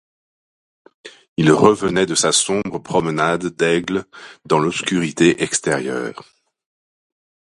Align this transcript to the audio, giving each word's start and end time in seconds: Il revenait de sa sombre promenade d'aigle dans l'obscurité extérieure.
Il 1.37 1.51
revenait 1.51 2.07
de 2.07 2.15
sa 2.15 2.31
sombre 2.31 2.79
promenade 2.79 3.45
d'aigle 3.55 4.05
dans 4.45 4.57
l'obscurité 4.57 5.43
extérieure. 5.43 6.23